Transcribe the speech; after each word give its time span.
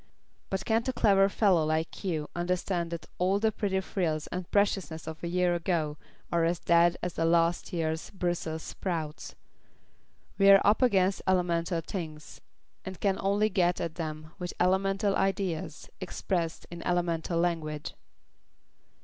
But 0.49 0.65
can't 0.65 0.87
a 0.89 0.93
clever 0.93 1.29
fellow 1.29 1.63
like 1.63 2.03
you 2.03 2.27
understand 2.35 2.89
that 2.89 3.05
all 3.19 3.37
the 3.37 3.51
pretty 3.51 3.79
frills 3.81 4.25
and 4.31 4.49
preciousness 4.49 5.05
of 5.05 5.23
a 5.23 5.27
year 5.27 5.53
ago 5.53 5.95
are 6.31 6.43
as 6.43 6.57
dead 6.57 6.97
as 7.03 7.19
last 7.19 7.71
year's 7.71 8.09
Brussels 8.09 8.63
sprouts? 8.63 9.35
We're 10.39 10.59
up 10.65 10.81
against 10.81 11.21
elemental 11.27 11.81
things 11.81 12.41
and 12.83 12.99
can 12.99 13.19
only 13.19 13.47
get 13.49 13.79
at 13.79 13.93
them 13.93 14.31
with 14.39 14.53
elemental 14.59 15.15
ideas 15.15 15.87
expressed 15.99 16.65
in 16.71 16.81
elemental 16.81 17.39
language." 17.39 17.93